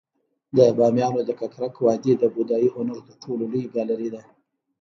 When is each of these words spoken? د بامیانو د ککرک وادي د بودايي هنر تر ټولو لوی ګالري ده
د 0.57 0.57
بامیانو 0.77 1.21
د 1.25 1.31
ککرک 1.39 1.75
وادي 1.85 2.13
د 2.17 2.23
بودايي 2.35 2.69
هنر 2.75 2.97
تر 3.07 3.13
ټولو 3.23 3.43
لوی 3.51 3.63
ګالري 3.75 4.09
ده 4.13 4.21